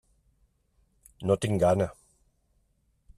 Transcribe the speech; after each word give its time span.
No 1.31 1.37
tinc 1.45 1.61
gana. 1.65 1.91